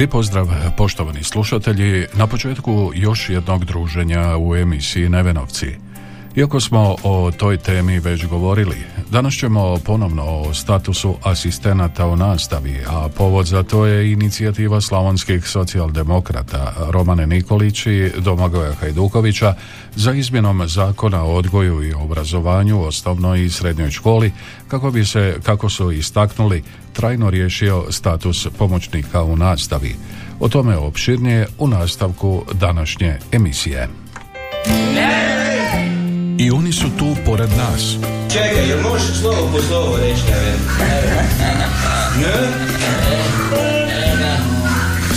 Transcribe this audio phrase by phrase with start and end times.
[0.00, 0.46] Lijep pozdrav
[0.76, 5.89] poštovani slušatelji na početku još jednog druženja u emisiji Nevenovci.
[6.36, 8.76] Iako smo o toj temi već govorili,
[9.10, 15.46] danas ćemo ponovno o statusu asistenata u nastavi, a povod za to je inicijativa slavonskih
[15.46, 19.54] socijaldemokrata Romane Nikolić i Domagoja Hajdukovića
[19.94, 24.32] za izmjenom zakona o odgoju i obrazovanju u osnovnoj i srednjoj školi
[24.68, 29.96] kako bi se, kako su istaknuli, trajno riješio status pomoćnika u nastavi.
[30.40, 33.88] O tome opširnije u nastavku današnje emisije.
[36.40, 37.96] I oni su tu pored nas.
[38.32, 40.36] Čekaj, jel možeš slovo po slovo reći na
[42.20, 42.48] Ne?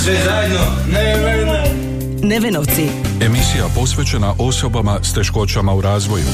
[0.03, 0.59] Sve zajedno?
[0.93, 1.73] Ne, ne, ne.
[2.27, 2.87] Nevenovci.
[3.21, 6.25] Emisija posvećena osobama s teškoćama u razvoju.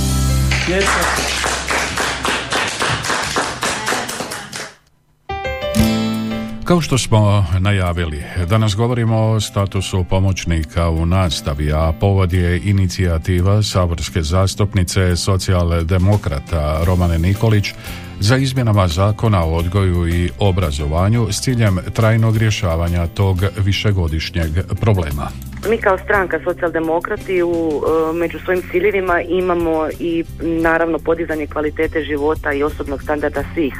[6.69, 13.63] Kao što smo najavili, danas govorimo o statusu pomoćnika u nastavi, a povod je inicijativa
[13.63, 17.73] saborske zastupnice socijaldemokrata Romane Nikolić
[18.19, 25.27] za izmjenama zakona o odgoju i obrazovanju s ciljem trajnog rješavanja tog višegodišnjeg problema.
[25.69, 32.53] Mi kao stranka socijaldemokrati u, e, među svojim ciljevima imamo i naravno podizanje kvalitete života
[32.53, 33.73] i osobnog standarda svih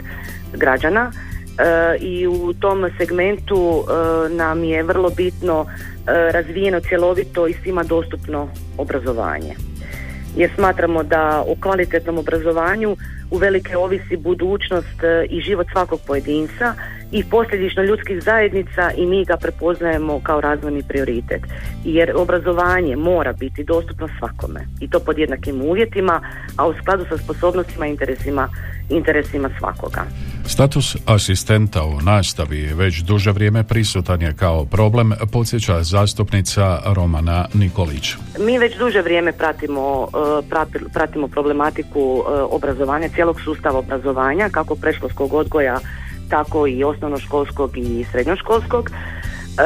[0.53, 1.11] građana
[1.99, 8.47] i u tom segmentu e, nam je vrlo bitno e, razvijeno cjelovito i svima dostupno
[8.77, 9.55] obrazovanje.
[10.35, 12.97] Jer smatramo da o kvalitetnom obrazovanju
[13.31, 16.73] uvelike ovisi budućnost i život svakog pojedinca
[17.11, 21.41] i posljedično ljudskih zajednica i mi ga prepoznajemo kao razvojni prioritet.
[21.83, 26.21] Jer obrazovanje mora biti dostupno svakome i to pod jednakim uvjetima,
[26.55, 28.49] a u skladu sa sposobnostima i interesima,
[28.89, 30.03] interesima svakoga.
[30.45, 38.15] Status asistenta u nastavi već duže vrijeme prisutan je kao problem, podsjeća zastupnica Romana Nikolić.
[38.39, 40.09] Mi već duže vrijeme pratimo, uh,
[40.93, 45.79] pratimo problematiku uh, obrazovanja, cijelog sustava obrazovanja, kako preškolskog odgoja,
[46.29, 49.59] tako i osnovnoškolskog i srednjoškolskog, uh,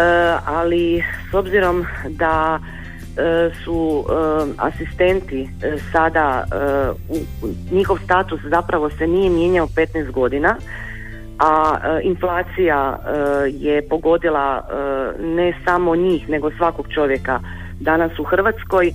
[0.45, 2.59] ali s obzirom da
[3.63, 4.05] su
[4.57, 5.49] asistenti
[5.91, 6.43] sada
[7.71, 10.55] njihov status zapravo se nije mijenjao 15 godina
[11.39, 12.99] a inflacija
[13.47, 14.67] je pogodila
[15.19, 17.39] ne samo njih nego svakog čovjeka.
[17.79, 18.93] Danas u Hrvatskoj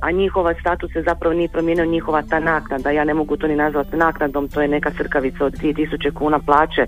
[0.00, 3.56] a njihova status se zapravo nije promijenio njihova ta naknada, ja ne mogu to ni
[3.56, 6.86] nazvati naknadom, to je neka crkavica od 2000 kuna plaće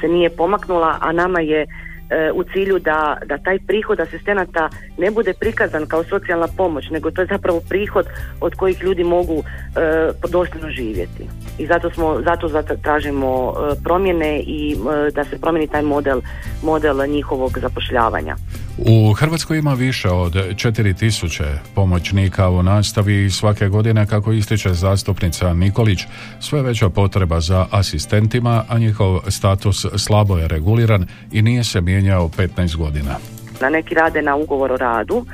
[0.00, 1.87] se nije pomaknula, a nama je E,
[2.34, 7.20] u cilju da, da taj prihod asistenata ne bude prikazan kao socijalna pomoć, nego to
[7.20, 8.06] je zapravo prihod
[8.40, 11.24] od kojih ljudi mogu e, dostojno živjeti.
[11.58, 16.20] I zato smo zato, tražimo e, promjene i e, da se promijeni taj model
[16.62, 18.36] model njihovog zapošljavanja.
[18.78, 21.44] U Hrvatskoj ima više od 4000
[21.74, 26.00] pomoćnika u nastavi i svake godine, kako ističe zastupnica Nikolić,
[26.40, 32.28] sve veća potreba za asistentima, a njihov status slabo je reguliran i nije se mijenjao
[32.28, 33.14] 15 godina.
[33.60, 35.26] Na neki rade na ugovor o radu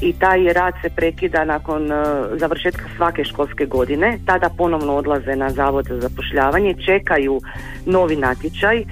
[0.00, 1.98] i taj rad se prekida nakon uh,
[2.40, 4.18] završetka svake školske godine.
[4.26, 7.40] Tada ponovno odlaze na zavod za zapošljavanje, čekaju
[7.86, 8.86] novi natječaj uh,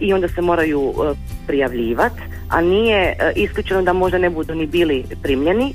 [0.00, 4.66] i onda se moraju uh, prijavljivati a nije e, isključeno da možda ne budu ni
[4.66, 5.74] bili primljeni e,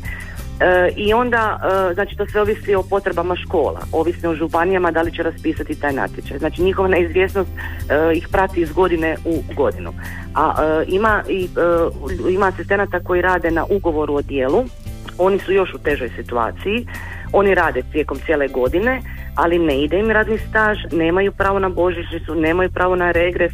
[0.96, 1.60] i onda,
[1.92, 5.80] e, znači to sve ovisi o potrebama škola, ovisno o županijama da li će raspisati
[5.80, 6.38] taj natječaj.
[6.38, 7.50] Znači njihova neizvjesnost
[8.16, 9.94] ih prati iz godine u godinu.
[10.36, 10.54] A
[10.88, 11.50] ima, i,
[12.30, 14.66] ima asistenata koji rade na ugovoru o dijelu,
[15.18, 16.88] oni su još u težoj situaciji,
[17.34, 19.02] oni rade tijekom cijele godine,
[19.36, 23.52] ali ne ide im radni staž, nemaju pravo na božićnicu, nemaju pravo na regres,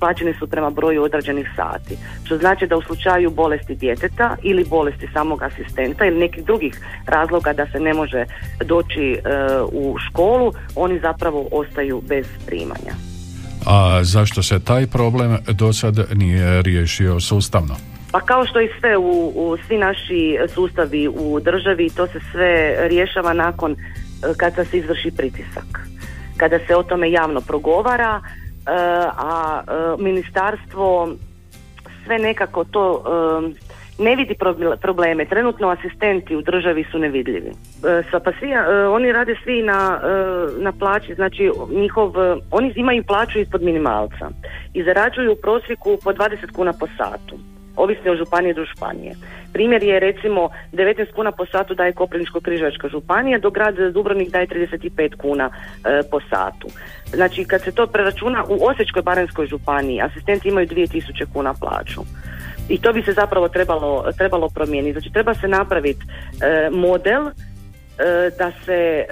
[0.00, 1.96] plaćeni su prema broju odrađenih sati.
[2.24, 6.74] Što znači da u slučaju bolesti djeteta ili bolesti samog asistenta ili nekih drugih
[7.06, 8.24] razloga da se ne može
[8.64, 9.18] doći e,
[9.72, 12.94] u školu, oni zapravo ostaju bez primanja.
[13.66, 17.76] A zašto se taj problem do sad nije riješio sustavno?
[18.12, 22.76] Pa kao što i sve u, u svi naši sustavi u državi, to se sve
[22.88, 23.76] rješava nakon e,
[24.36, 25.88] kada se izvrši pritisak.
[26.36, 28.20] Kada se o tome javno progovara,
[28.66, 31.08] a e, ministarstvo
[32.04, 33.04] sve nekako to
[33.98, 34.34] ne vidi
[34.80, 35.24] probleme.
[35.24, 37.52] Trenutno asistenti u državi su nevidljivi.
[38.24, 38.52] Pa svi,
[38.92, 40.00] oni rade svi na,
[40.58, 42.12] na plaći, znači njihov,
[42.50, 44.30] oni imaju plaću ispod minimalca
[44.74, 47.36] i zarađuju u prosjeku po 20 kuna po satu
[47.76, 49.14] ovisno o županije do županije.
[49.52, 55.16] Primjer je recimo 19 kuna po satu daje Koprivničko-križevačka županija, dok grad Dubrovnik daje 35
[55.16, 56.68] kuna e, po satu.
[57.06, 62.00] Znači kad se to preračuna u Osječkoj baranjskoj županiji asistenti imaju 2000 kuna plaću.
[62.68, 64.92] I to bi se zapravo trebalo, trebalo promijeniti.
[64.92, 67.32] Znači treba se napraviti e, model e,
[68.38, 69.04] da se,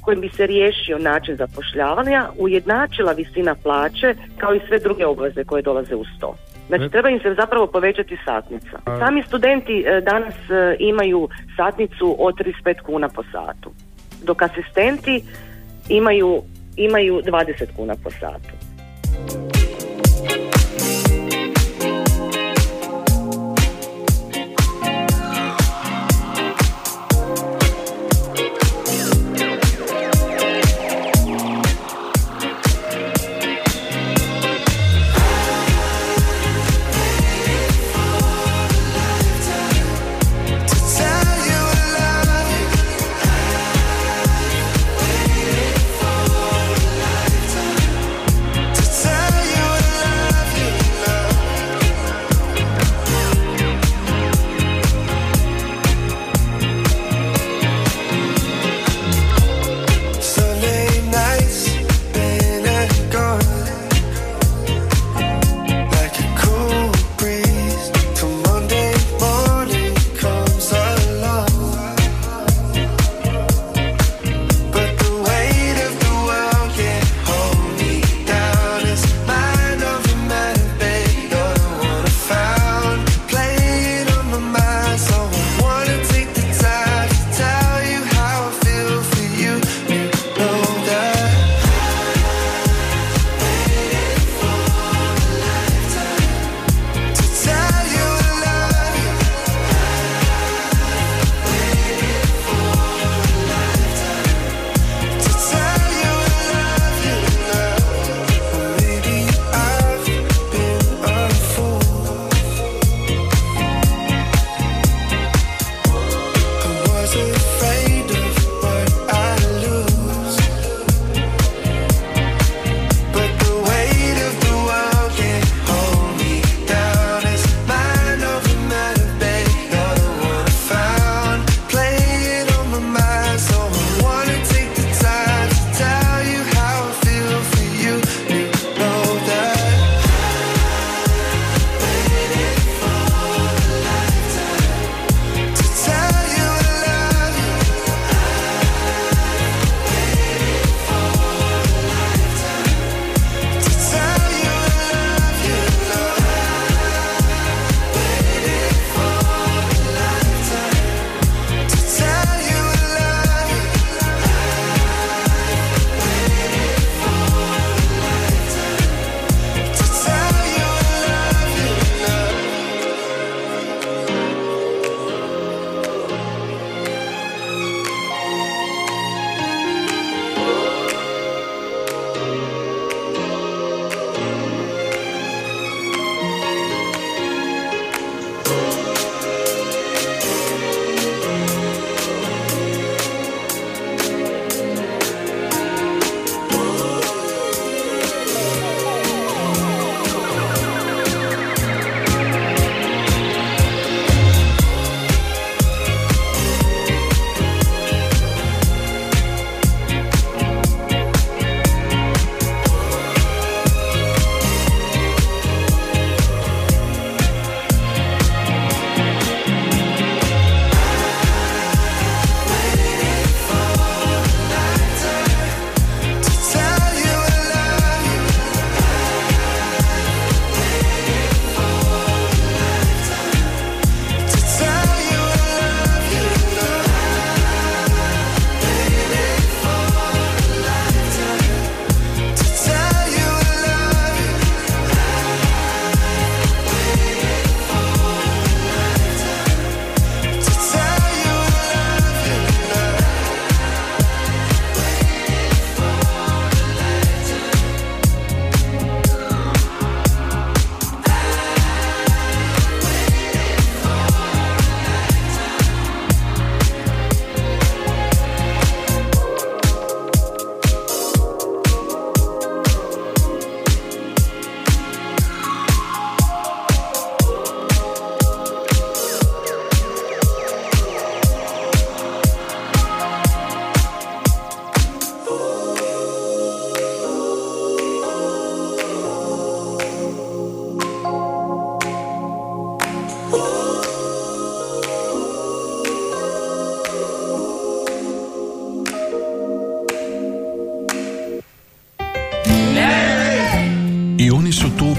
[0.00, 5.62] kojim bi se riješio način zapošljavanja, ujednačila visina plaće kao i sve druge obveze koje
[5.62, 6.34] dolaze uz to.
[6.68, 8.78] Znači treba im se zapravo povećati satnica.
[8.98, 12.34] Sami studenti e, danas e, imaju satnicu od
[12.64, 13.70] 35 kuna po satu,
[14.24, 15.22] dok asistenti
[15.88, 16.42] imaju,
[16.76, 18.52] imaju 20 kuna po satu.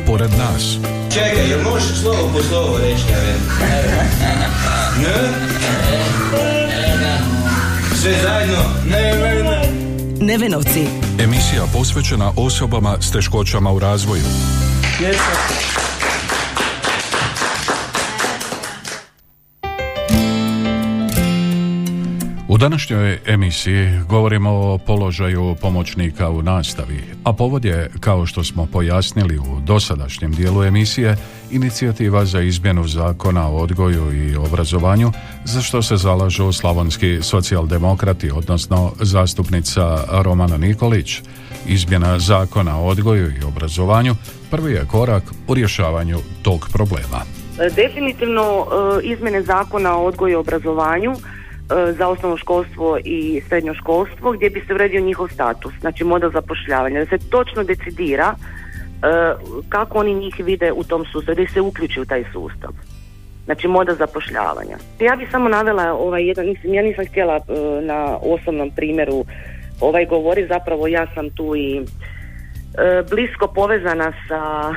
[0.05, 0.77] Pored nas.
[1.13, 3.03] Čekaj, jel možeš slovo po slovo reći,
[5.01, 5.13] Ne?
[7.95, 8.63] Sve zajedno?
[8.85, 9.69] Ne, ne, ne.
[10.19, 10.87] Nevenovci.
[11.19, 14.23] Emisija posvećena osobama s teškoćama u razvoju.
[22.59, 29.37] Današnjoj emisiji govorimo o položaju pomoćnika u nastavi, a povod je, kao što smo pojasnili
[29.37, 31.17] u dosadašnjem dijelu emisije,
[31.51, 35.11] inicijativa za izmjenu zakona o odgoju i obrazovanju,
[35.45, 41.21] za što se zalažu slavonski socijaldemokrati, odnosno zastupnica Romana Nikolić.
[41.67, 44.15] Izmjena zakona o odgoju i obrazovanju
[44.51, 47.21] prvi je korak u rješavanju tog problema.
[47.75, 51.13] Definitivno e, izmjene zakona o odgoju i obrazovanju
[51.69, 56.99] za osnovno školstvo i srednjo školstvo gdje bi se uredio njihov status, znači model zapošljavanja,
[56.99, 58.37] da se točno decidira e,
[59.69, 62.69] kako oni njih vide u tom sustavu, da se uključi u taj sustav.
[63.45, 64.77] Znači model zapošljavanja.
[64.99, 67.41] Ja bih samo navela ovaj jedan, mislim, ja nisam htjela e,
[67.81, 69.25] na osobnom primjeru
[69.81, 71.81] ovaj govori, zapravo ja sam tu i
[73.09, 74.73] blisko povezana sa,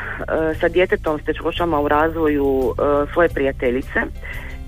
[0.60, 2.74] sa djetetom s teškoćama u razvoju
[3.12, 4.00] svoje prijateljice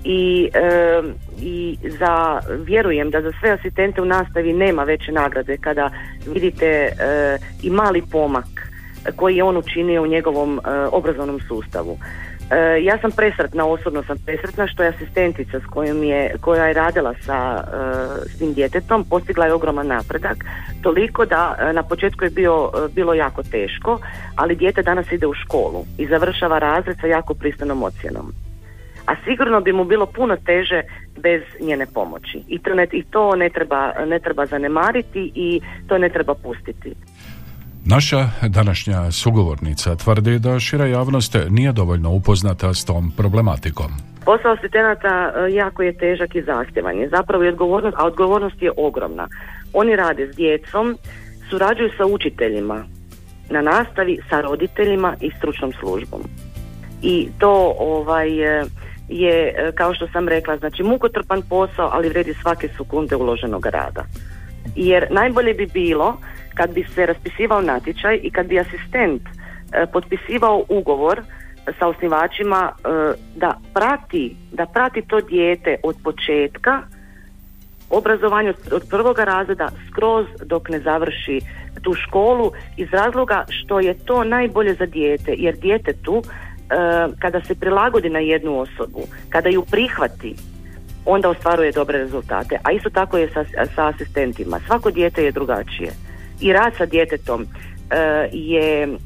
[0.03, 0.49] i,
[1.41, 5.89] i za vjerujem da za sve asistente u nastavi nema veće nagrade kada
[6.33, 6.89] vidite
[7.63, 8.45] i mali pomak
[9.15, 11.97] koji je on učinio u njegovom obrazovnom sustavu.
[12.81, 17.13] Ja sam presretna, osobno sam presretna što je asistentica s kojom je, koja je radila
[17.25, 17.63] sa
[18.25, 20.37] s tim djetetom postigla je ogroman napredak,
[20.81, 23.99] toliko da na početku je bio, bilo jako teško,
[24.35, 28.33] ali dijete danas ide u školu i završava razred sa jako pristanom ocjenom
[29.05, 30.81] a sigurno bi mu bilo puno teže
[31.17, 32.43] bez njene pomoći.
[32.47, 36.93] I to ne, i to ne, treba, ne treba zanemariti i to ne treba pustiti.
[37.85, 43.91] Naša današnja sugovornica tvrdi da šira javnost nije dovoljno upoznata s tom problematikom.
[44.25, 47.09] Posao asistenata e, jako je težak i zahtjevan je.
[47.09, 49.27] Zapravo je odgovornost, a odgovornost je ogromna.
[49.73, 50.97] Oni rade s djecom,
[51.49, 52.83] surađuju sa učiteljima
[53.49, 56.21] na nastavi, sa roditeljima i stručnom službom.
[57.01, 58.65] I to ovaj e,
[59.13, 64.03] je, e, kao što sam rekla, znači mukotrpan posao, ali vredi svake sekunde uloženog rada.
[64.75, 66.17] Jer najbolje bi bilo
[66.53, 71.21] kad bi se raspisivao natječaj i kad bi asistent e, potpisivao ugovor
[71.79, 72.87] sa osnivačima e,
[73.35, 76.81] da prati, da prati to dijete od početka
[77.89, 81.39] obrazovanja od prvoga razreda skroz dok ne završi
[81.81, 86.42] tu školu iz razloga što je to najbolje za dijete jer djetetu E,
[87.19, 90.35] kada se prilagodi na jednu osobu, kada ju prihvati,
[91.05, 92.59] onda ostvaruje dobre rezultate.
[92.63, 94.59] A isto tako je sa, sa asistentima.
[94.67, 95.91] Svako dijete je drugačije.
[96.41, 97.47] I rad sa djetetom uh,
[98.31, 98.97] je uh,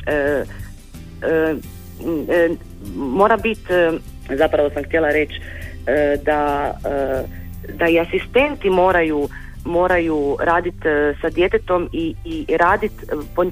[2.95, 3.73] mora biti,
[4.29, 5.41] zapravo sam htjela reći
[6.23, 6.71] da,
[7.73, 9.29] da i asistenti moraju
[9.65, 10.87] moraju raditi
[11.21, 12.95] sa djetetom i, i raditi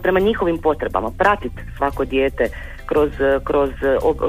[0.01, 2.49] prema njihovim potrebama, pratiti svako dijete
[2.85, 3.11] kroz,
[3.43, 3.69] kroz,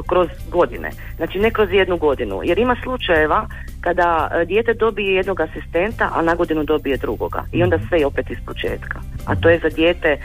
[0.08, 0.90] kroz godine.
[1.16, 2.40] Znači ne kroz jednu godinu.
[2.44, 3.48] Jer ima slučajeva
[3.80, 7.44] kada e, dijete dobije jednog asistenta, a na godinu dobije drugoga.
[7.52, 9.00] I onda sve je opet iz početka.
[9.26, 10.18] A to je za dijete e,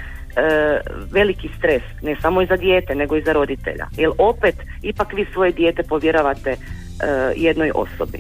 [1.12, 3.88] veliki stres, ne samo i za dijete, nego i za roditelja.
[3.98, 6.58] Jer opet, ipak vi svoje dijete povjeravate e,
[7.36, 8.20] jednoj osobi.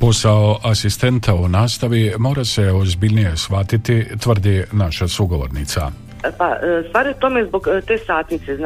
[0.00, 5.90] Posao asistenta u nastavi mora se ozbiljnije shvatiti, tvrdi naša sugovornica.
[6.38, 8.58] Pa e, stvar je tome zbog e, te satnice e,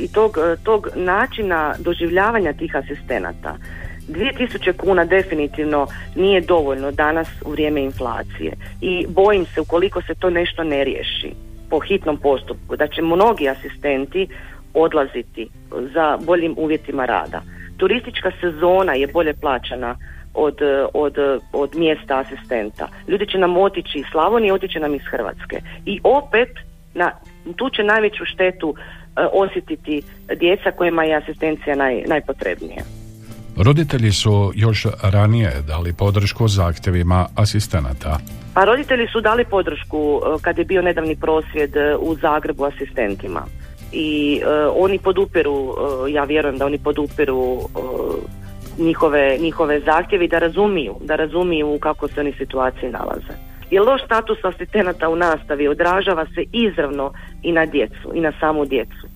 [0.00, 3.56] i tog, tog načina doživljavanja tih asistenata.
[4.08, 10.30] 2000 kuna definitivno nije dovoljno danas u vrijeme inflacije i bojim se ukoliko se to
[10.30, 11.32] nešto ne riješi
[11.70, 14.28] po hitnom postupku da će mnogi asistenti
[14.74, 15.48] odlaziti
[15.94, 17.42] za boljim uvjetima rada.
[17.76, 19.96] Turistička sezona je bolje plaćana
[20.34, 20.58] od,
[20.94, 21.16] od,
[21.52, 22.88] od mjesta asistenta.
[23.08, 25.60] Ljudi će nam otići iz Slavonije, otiće nam iz Hrvatske.
[25.86, 26.48] I opet
[26.96, 27.12] na,
[27.56, 28.80] tu će najveću štetu e,
[29.32, 30.02] osjetiti
[30.40, 32.82] djeca kojima je asistencija naj, najpotrebnija.
[33.56, 38.18] Roditelji su još ranije dali podršku zahtjevima asistenata.
[38.54, 43.46] Pa roditelji su dali podršku e, kad je bio nedavni prosvjed e, u Zagrebu asistentima.
[43.92, 44.40] I
[44.76, 45.74] oni podupiru,
[46.08, 47.60] ja vjerujem da oni podupiru
[48.78, 53.45] njihove, njihove zahtjeve i da razumiju, da razumiju u kako se oni situaciji nalaze.
[53.70, 58.64] Jer loš status asistenata u nastavi odražava se izravno i na djecu i na samu
[58.64, 59.06] djecu.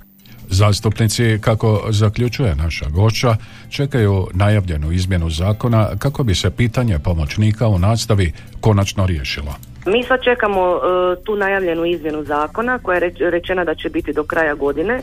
[0.48, 3.36] Zastupnici, kako zaključuje naša gošća,
[3.70, 9.54] čekaju najavljenu izmjenu zakona kako bi se pitanje pomoćnika u nastavi konačno riješilo.
[9.86, 10.80] Mi sad čekamo uh,
[11.24, 15.00] tu najavljenu izmjenu zakona koja je rečena da će biti do kraja godine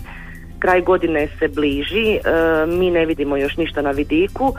[0.59, 2.19] kraj godine se bliži, e,
[2.67, 4.53] mi ne vidimo još ništa na vidiku,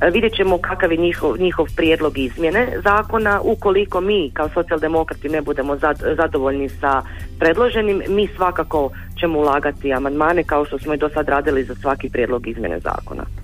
[0.00, 5.42] e, vidjet ćemo kakav je njihov, njihov prijedlog izmjene zakona, ukoliko mi kao socijaldemokrati ne
[5.42, 5.76] budemo
[6.16, 7.02] zadovoljni sa
[7.38, 12.08] predloženim, mi svakako ćemo ulagati amandmane kao što smo i do sad radili za svaki
[12.08, 13.43] prijedlog izmjene zakona.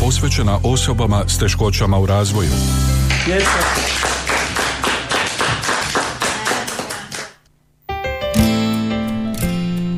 [0.00, 2.50] posvećena osobama s teškoćama u razvoju.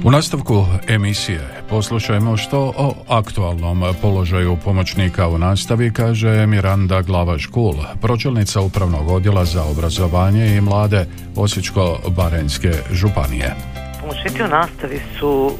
[0.04, 8.60] U nastavku emisije poslušajmo što o aktualnom položaju pomoćnika u nastavi kaže Miranda Glavaš-Kul, pročelnica
[8.60, 13.73] Upravnog odjela za obrazovanje i mlade Osječko-Barenjske županije.
[14.04, 15.52] Pomoćnici u nastavi su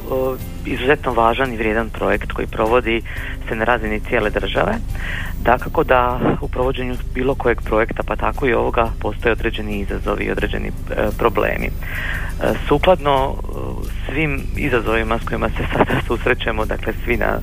[0.65, 3.01] izuzetno važan i vrijedan projekt koji provodi
[3.47, 4.73] se na razini cijele države.
[5.41, 10.31] Dakako da u provođenju bilo kojeg projekta, pa tako i ovoga, postoje određeni izazovi i
[10.31, 10.71] određeni e,
[11.17, 11.65] problemi.
[11.65, 11.71] E,
[12.67, 13.51] sukladno e,
[14.05, 17.39] svim izazovima s kojima se sada susrećemo, dakle svi na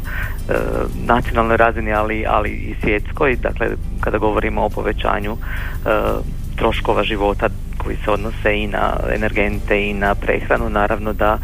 [1.06, 3.68] nacionalnoj razini, ali, ali i svjetskoj, dakle
[4.00, 5.36] kada govorimo o povećanju
[6.62, 7.48] troškova života
[7.78, 11.38] koji se odnose i na energente i na prehranu, naravno da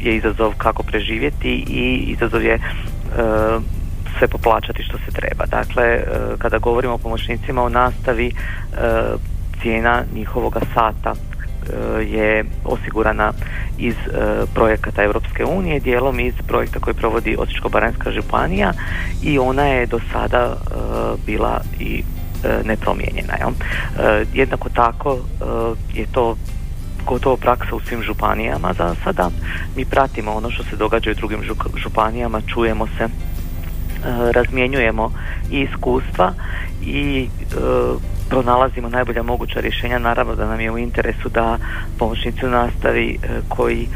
[0.00, 2.60] je izazov kako preživjeti i izazov je e,
[4.18, 5.46] sve poplaćati što se treba.
[5.46, 6.04] Dakle, e,
[6.38, 8.32] kada govorimo o pomoćnicima u nastavi,
[9.62, 11.14] cijena njihovoga sata
[12.06, 13.32] je osigurana
[13.78, 13.94] iz
[14.54, 18.72] projekata Europske unije, dijelom iz projekta koji provodi Osječko-baranjska županija
[19.22, 20.56] i ona je do sada
[21.26, 22.02] bila i
[22.64, 23.34] nepromijenjena.
[24.34, 25.18] Jednako tako
[25.94, 26.36] je to
[27.06, 29.30] gotovo praksa u svim županijama za sada.
[29.76, 31.40] Mi pratimo ono što se događa u drugim
[31.76, 33.08] županijama, čujemo se,
[34.32, 35.12] razmjenjujemo
[35.50, 36.32] i iskustva
[36.82, 37.28] i
[38.32, 39.98] pronalazimo najbolja moguća rješenja.
[39.98, 41.58] Naravno da nam je u interesu da
[41.98, 43.88] pomoćnici nastavi e, koji e,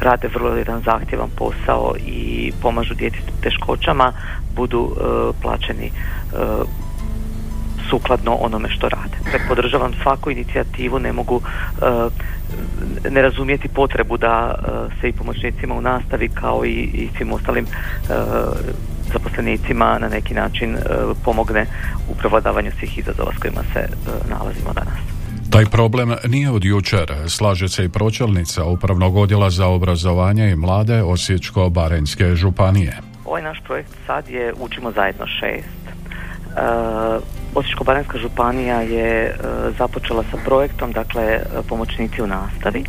[0.00, 4.12] rade vrlo jedan zahtjevan posao i pomažu djeci s teškoćama
[4.56, 5.02] budu e,
[5.42, 5.90] plaćeni
[7.92, 9.16] sukladno onome što rade.
[9.24, 11.40] Dakle, podržavam svaku inicijativu, ne mogu
[13.10, 14.54] ne razumijeti potrebu da
[15.00, 17.66] se i pomoćnicima u nastavi kao i, i svim ostalim
[19.12, 20.80] zaposlenicima na neki način e,
[21.24, 21.66] pomogne
[22.10, 23.88] u prevladavanju svih izazova s kojima se e,
[24.30, 24.98] nalazimo danas.
[25.50, 31.02] Taj problem nije od jučer, slaže se i pročelnica Upravnog odjela za obrazovanje i mlade
[31.02, 32.96] Osječko-Barenjske županije.
[33.24, 35.82] Ovaj naš projekt sad je Učimo zajedno šest.
[37.52, 39.34] E, Osječko-baranjska županija je e,
[39.78, 42.84] započela sa projektom, dakle pomoćnici u nastavi.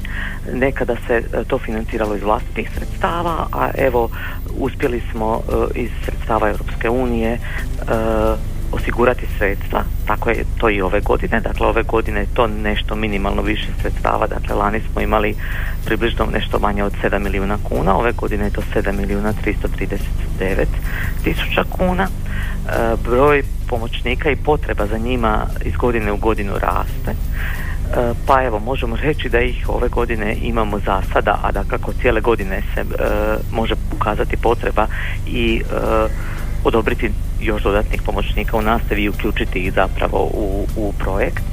[0.53, 4.09] Nekada se e, to financiralo iz vlastitih sredstava, a evo
[4.57, 5.41] uspjeli smo
[5.75, 7.39] e, iz sredstava Europske unije
[8.73, 13.41] osigurati sredstva, tako je to i ove godine, dakle ove godine je to nešto minimalno
[13.41, 15.35] više sredstava, dakle lani smo imali
[15.85, 19.33] približno nešto manje od 7 milijuna kuna, ove godine je to 7 milijuna
[20.39, 20.65] 339
[21.23, 22.07] tisuća kuna.
[22.63, 27.11] E, broj pomoćnika i potreba za njima iz godine u godinu raste.
[27.11, 27.15] E,
[28.27, 32.21] pa evo, možemo reći da ih ove godine imamo za sada, a da kako cijele
[32.21, 32.85] godine se e,
[33.51, 34.87] može pokazati potreba
[35.27, 35.61] i
[36.63, 37.11] odobriti
[37.45, 41.43] još dodatnih pomoćnika u nastavi i uključiti ih zapravo u, u projekt.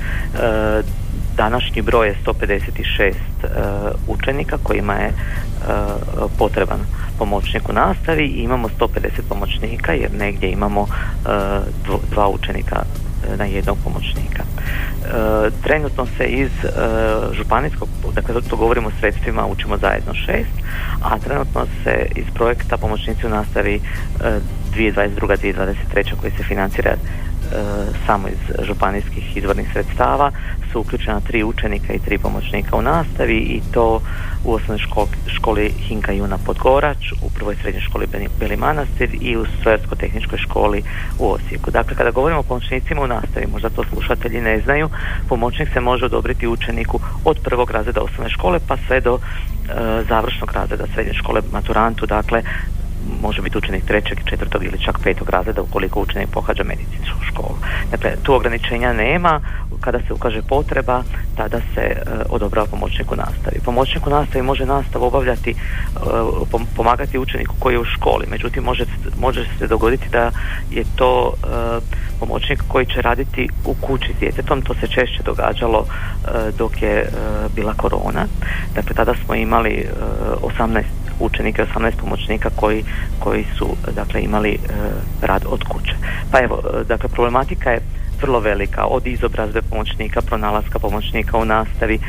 [1.36, 3.14] današnji broj je 156
[4.08, 5.12] učenika kojima je
[6.38, 6.80] potreban
[7.20, 8.88] pomoćnik u nastavi i imamo 150
[9.28, 10.88] pomoćnika jer negdje imamo uh,
[12.10, 14.42] dva učenika uh, na jednog pomoćnika.
[14.42, 16.50] Uh, trenutno se iz
[17.32, 20.54] županijskog, dakle to govorimo o sredstvima, učimo zajedno šest,
[21.02, 23.80] a trenutno se iz projekta pomoćnici u nastavi
[24.76, 26.96] 2022-2023 koji se financira
[28.06, 30.30] samo iz županijskih izvornih sredstava
[30.72, 34.00] su uključena tri učenika i tri pomoćnika u nastavi i to
[34.44, 34.86] u osnovnoj
[35.26, 38.06] školi, Hinka Juna Podgorač, u prvoj srednjoj školi
[38.40, 40.82] Beli Manastir i u Strojarsko-tehničkoj školi
[41.18, 41.70] u Osijeku.
[41.70, 44.88] Dakle, kada govorimo o pomoćnicima u nastavi, možda to slušatelji ne znaju,
[45.28, 49.22] pomoćnik se može odobriti učeniku od prvog razreda osnovne škole pa sve do e,
[50.08, 52.42] završnog razreda srednje škole maturantu, dakle
[53.22, 57.56] može biti učenik trećeg, četvrtog ili čak petog razreda ukoliko učenik pohađa medicinsku školu.
[57.90, 59.40] Dakle, tu ograničenja nema,
[59.80, 61.02] kada se ukaže potreba,
[61.36, 63.60] tada se e, odobrava pomoćnik u nastavi.
[63.64, 65.56] Pomoćnik u nastavi može nastavu obavljati, e,
[66.76, 68.84] pomagati učeniku koji je u školi, međutim može,
[69.20, 70.30] može se dogoditi da
[70.70, 71.46] je to e,
[72.20, 75.86] pomoćnik koji će raditi u kući s djetetom, to se češće događalo
[76.58, 77.08] dok je
[77.54, 78.26] bila korona.
[78.74, 79.86] Dakle, tada smo imali
[80.42, 80.82] 18
[81.20, 82.84] učenika, 18 pomoćnika koji,
[83.18, 84.58] koji su dakle imali
[85.22, 85.94] rad od kuće.
[86.32, 87.80] Pa evo, dakle problematika je
[88.22, 92.00] vrlo velika, od izobrazbe pomoćnika, pronalaska pomoćnika u nastavi, e,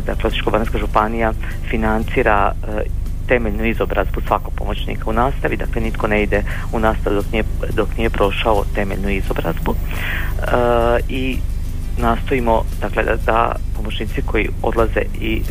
[0.00, 1.32] dakle osječko županija
[1.70, 2.82] financira e,
[3.28, 7.44] temeljnu izobrazbu svakog pomoćnika u nastavi, dakle nitko ne ide u nastavu dok nije,
[7.76, 10.46] dok nije prošao temeljnu izobrazbu e,
[11.08, 11.38] i
[11.98, 15.42] nastojimo dakle da, da pomoćnici koji odlaze i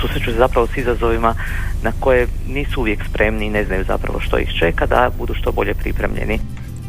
[0.00, 1.34] susreću se zapravo s izazovima
[1.82, 5.52] na koje nisu uvijek spremni i ne znaju zapravo što ih čeka da budu što
[5.52, 6.38] bolje pripremljeni.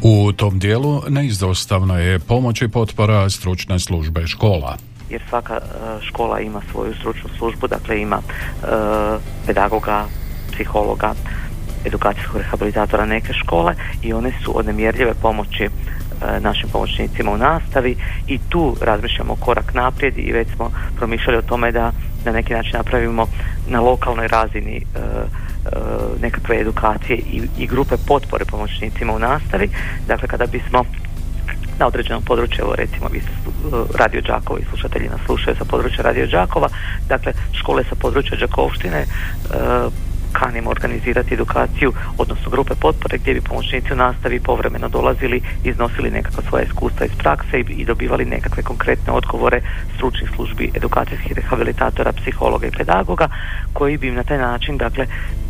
[0.02, 4.76] U tom dijelu neizostavno je pomoć i potpora stručne službe škola.
[5.10, 5.60] Jer svaka e,
[6.02, 8.66] škola ima svoju stručnu službu, dakle ima e,
[9.46, 10.06] pedagoga,
[10.52, 11.14] psihologa,
[11.84, 15.68] edukacijskog rehabilitatora neke škole i one su od nemjerljive pomoći e,
[16.40, 21.72] našim pomoćnicima u nastavi i tu razmišljamo korak naprijed i već smo promišljali o tome
[21.72, 21.92] da
[22.24, 23.26] na neki način napravimo
[23.68, 24.82] na lokalnoj razini
[25.66, 25.70] E,
[26.22, 29.68] nekakve edukacije i, i grupe potpore pomoćnicima u nastavi.
[30.06, 30.84] Dakle, kada bismo
[31.78, 33.22] na određenom području, evo recimo vi e,
[33.98, 36.68] Radio Đakovo i slušatelji nas slušaju sa područja Radio Đakova,
[37.08, 39.06] dakle škole sa područja Đakovštine e,
[40.32, 46.42] kanimo organizirati edukaciju, odnosno grupe potpore gdje bi pomoćnici u nastavi povremeno dolazili, iznosili nekakva
[46.48, 49.60] svoja iskustva iz prakse i, dobivali nekakve konkretne odgovore
[49.94, 53.28] stručnih službi, edukacijskih rehabilitatora, psihologa i pedagoga
[53.72, 55.06] koji bi im na taj način dakle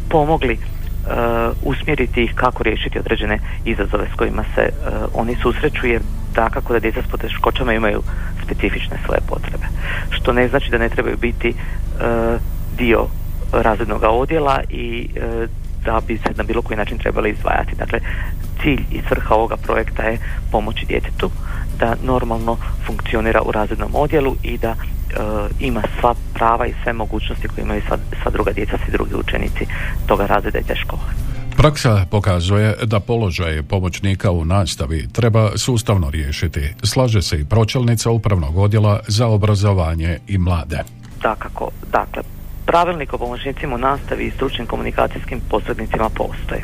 [0.08, 6.02] pomogli uh, usmjeriti ih kako riješiti određene izazove s kojima se uh, oni susreću jer
[6.34, 8.02] dakako da djeca s poteškoćama imaju
[8.44, 9.66] specifične svoje potrebe.
[10.10, 11.54] Što ne znači da ne trebaju biti e,
[12.76, 13.06] dio
[13.52, 15.46] razrednog odjela i e,
[15.84, 17.76] da bi se na bilo koji način trebali izdvajati.
[17.76, 18.00] Dakle,
[18.62, 20.18] cilj i svrha ovoga projekta je
[20.50, 21.30] pomoći djetetu
[21.78, 24.74] da normalno funkcionira u razrednom odjelu i da
[25.60, 29.66] ima sva prava i sve mogućnosti koje imaju sva, sva druga djeca, svi drugi učenici
[30.06, 31.02] toga razreda i te škole.
[31.56, 36.74] Praksa pokazuje da položaj pomoćnika u nastavi treba sustavno riješiti.
[36.82, 40.78] Slaže se i pročelnica upravnog odjela za obrazovanje i mlade.
[41.22, 42.22] Dakako, dakle,
[42.66, 46.62] Pravilnik o pomoćnicima u nastavi i stručnim komunikacijskim posrednicima postoji.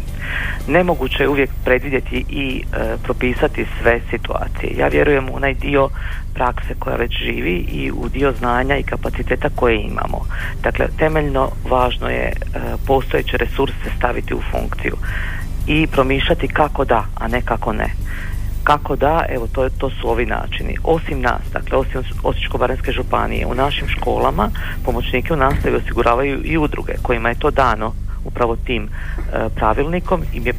[0.69, 4.73] Nemoguće je uvijek predvidjeti i e, propisati sve situacije.
[4.79, 5.89] Ja vjerujem u onaj dio
[6.35, 10.21] prakse koja već živi i u dio znanja i kapaciteta koje imamo.
[10.63, 12.33] Dakle, temeljno važno je e,
[12.87, 14.97] postojeće resurse staviti u funkciju
[15.67, 17.91] i promišljati kako da, a ne kako ne.
[18.69, 20.77] Kako da, evo to, to su ovi načini.
[20.85, 24.51] Osim nas, dakle osim Osječko-baranjske županije, u našim školama
[24.85, 27.93] pomoćnike u nastavi osiguravaju i udruge kojima je to dano
[28.25, 30.53] upravo tim e, pravilnikom im je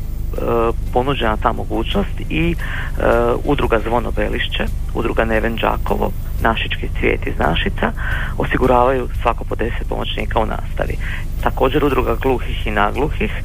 [0.93, 3.03] ponuđena ta mogućnost i e,
[3.43, 6.11] udruga Zvono Belišće, udruga Neven Đakovo,
[6.41, 7.91] Našički cvijet iz Našica
[8.37, 10.97] osiguravaju svako po deset pomoćnika u nastavi.
[11.43, 13.43] Također udruga gluhih i nagluhih e,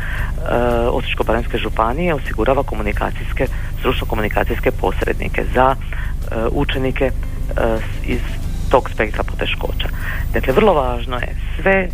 [0.89, 3.47] Osječko-baranjske županije osigurava komunikacijske,
[3.79, 7.13] stručno komunikacijske posrednike za e, učenike e,
[8.07, 8.21] iz
[8.71, 9.89] tog spektra poteškoća.
[10.33, 11.89] Dakle, vrlo važno je sve e,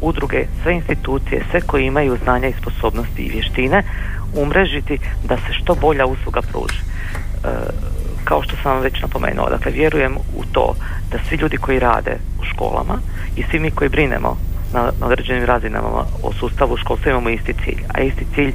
[0.00, 3.82] udruge, sve institucije, sve koji imaju znanja i sposobnosti i vještine
[4.34, 6.78] umrežiti da se što bolja usluga pruži.
[6.78, 7.48] E,
[8.24, 10.74] kao što sam vam već napomenuo, dakle vjerujem u to
[11.10, 12.98] da svi ljudi koji rade u školama
[13.36, 14.36] i svi mi koji brinemo
[14.72, 18.52] na, na određenim razinama o sustavu školstva imamo isti cilj, a isti cilj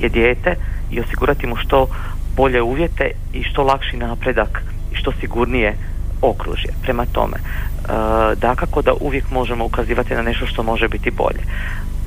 [0.00, 0.54] je dijete
[0.90, 1.86] i osigurati mu što
[2.36, 5.76] bolje uvjete i što lakši napredak i što sigurnije
[6.30, 6.70] okružje.
[6.82, 7.90] Prema tome, e,
[8.36, 11.40] dakako da uvijek možemo ukazivati na nešto što može biti bolje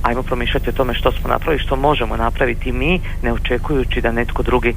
[0.01, 4.43] ajmo promišljati o tome što smo napravili, što možemo napraviti mi, ne očekujući da netko
[4.43, 4.75] drugi e,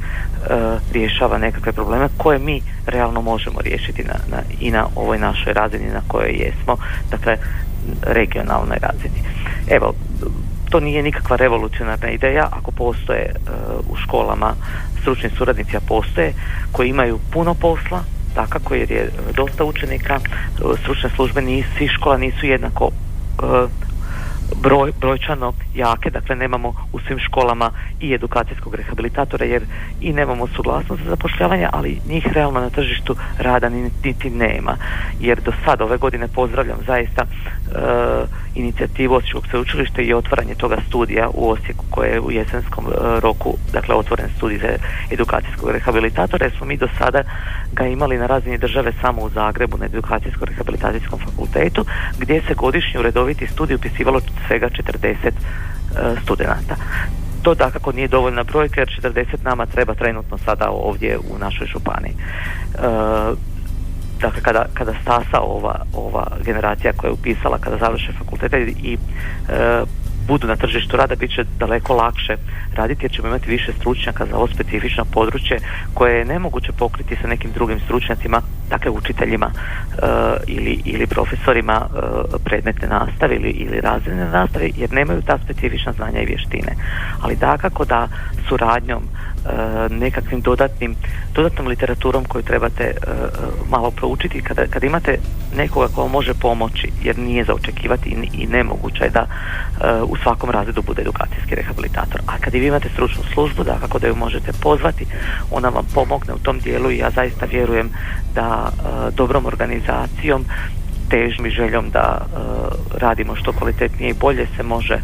[0.92, 5.86] rješava nekakve probleme koje mi realno možemo riješiti na, na, i na ovoj našoj razini
[5.92, 6.76] na kojoj jesmo,
[7.10, 7.36] dakle
[8.02, 9.20] regionalnoj razini.
[9.68, 9.94] Evo,
[10.70, 13.32] to nije nikakva revolucionarna ideja ako postoje e,
[13.90, 14.54] u školama
[15.00, 16.32] stručni suradnici, a postoje
[16.72, 18.02] koji imaju puno posla,
[18.34, 20.20] takako jer je dosta učenika,
[20.82, 23.66] stručne službe nisu, škola nisu jednako e,
[24.62, 27.70] broj, brojčano jake, dakle nemamo u svim školama
[28.00, 29.62] i edukacijskog rehabilitatora jer
[30.00, 33.68] i nemamo suglasnost za zapošljavanje, ali njih realno na tržištu rada
[34.04, 34.76] niti nema.
[35.20, 37.26] Jer do sada ove godine pozdravljam zaista e,
[38.54, 43.54] inicijativu Osječkog sveučilišta i otvaranje toga studija u Osijeku koje je u jesenskom e, roku,
[43.72, 44.68] dakle otvoren studij za
[45.10, 47.22] edukacijskog rehabilitatora jer smo mi do sada
[47.72, 51.84] ga imali na razini države samo u Zagrebu na edukacijsko rehabilitacijskom fakultetu
[52.18, 54.20] gdje se godišnji redoviti studij upisivalo
[54.50, 55.32] svega 40 e,
[56.22, 56.76] studenata.
[57.42, 62.12] To dakako nije dovoljna brojka jer 40 nama treba trenutno sada ovdje u našoj županiji.
[62.12, 62.80] E,
[64.20, 68.98] dakle kada, kada stasa ova, ova generacija koja je upisala kada završe fakultete i
[69.48, 69.82] e,
[70.30, 72.36] budu na tržištu rada bit će daleko lakše
[72.74, 75.58] raditi jer ćemo imati više stručnjaka za ovo specifično područje
[75.94, 79.56] koje je nemoguće pokriti sa nekim drugim stručnjacima, dakle učiteljima e,
[80.46, 81.88] ili, ili profesorima e,
[82.44, 86.72] predmetne nastave ili, ili razredne nastave jer nemaju ta specifična znanja i vještine.
[87.22, 88.08] Ali dakako da
[88.48, 89.02] suradnjom
[89.40, 90.94] E, nekakvim dodatnim,
[91.34, 92.94] dodatnom literaturom koju trebate
[93.70, 95.18] malo proučiti kada, kada imate
[95.56, 100.50] nekoga ko može pomoći jer nije za očekivati i, nemoguće je da e, u svakom
[100.50, 102.20] razredu bude edukacijski rehabilitator.
[102.26, 105.06] A kad vi imate stručnu službu, da kako da ju možete pozvati,
[105.50, 107.90] ona vam pomogne u tom dijelu i ja zaista vjerujem
[108.34, 108.72] da
[109.16, 110.44] dobrom organizacijom
[111.08, 112.26] težnjom i željom da
[112.98, 114.98] radimo što kvalitetnije i bolje se može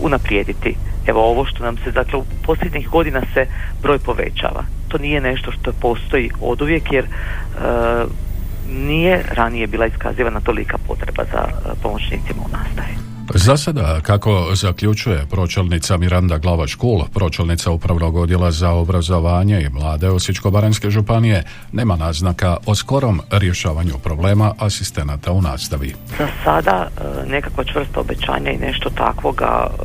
[0.00, 3.46] unaprijediti Evo ovo što nam se, dakle u posljednjih godina se
[3.82, 4.64] broj povećava.
[4.88, 7.08] To nije nešto što postoji oduvijek jer e,
[8.68, 13.02] nije ranije bila iskazivana tolika potreba za e, pomoćnicima u nastavi.
[13.34, 20.08] Za sada, kako zaključuje pročelnica Miranda Glava Škul, pročelnica Upravnog odjela za obrazovanje i mlade
[20.08, 25.94] Osječko-baranjske županije, nema naznaka o skorom rješavanju problema asistenata u nastavi.
[26.18, 29.82] Za sada e, nekakva čvrsta obećanja i nešto takvoga e,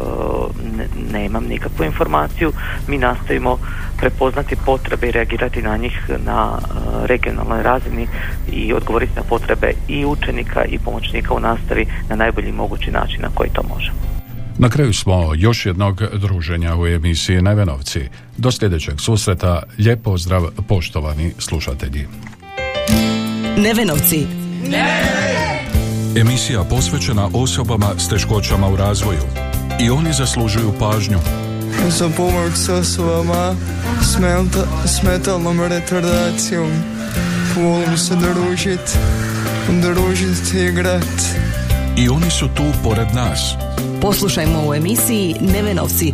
[1.12, 2.52] nemam nikakvu informaciju.
[2.88, 3.58] Mi nastavimo
[3.98, 8.08] prepoznati potrebe i reagirati na njih na e, regionalnoj razini
[8.52, 13.30] i odgovoriti na potrebe i učenika i pomoćnika u nastavi na najbolji mogući način na
[13.36, 13.98] koji to možemo.
[14.60, 18.02] Na kraju smo još jednog druženja u emisiji Nevenovci.
[18.38, 22.08] Do sljedećeg susreta, lijep pozdrav poštovani slušatelji.
[23.58, 24.28] Nevenovci.
[26.16, 29.22] Emisija posvećena osobama s teškoćama u razvoju.
[29.80, 31.47] I oni zaslužuju pažnju.
[31.90, 33.56] Za pomoć s osobama
[34.02, 36.72] s, menta- s metalnom retardacijom.
[37.56, 38.98] Volim se družit,
[39.70, 41.04] družit i igrat.
[41.98, 43.40] I oni su tu pored nas.
[44.02, 46.14] Poslušajmo u emisiji Nevenovci.